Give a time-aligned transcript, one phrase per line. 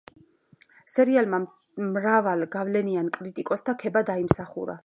[0.93, 1.41] სერიალმა
[1.89, 4.79] მრავალ გავლენიან კრიტიკოსთა ქება დაიმსახურა.